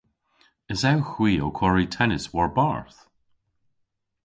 Esewgh 0.71 1.09
hwi 1.13 1.31
ow 1.45 1.55
kwari 1.57 1.85
tennis 1.95 2.25
war-barth? 2.33 2.99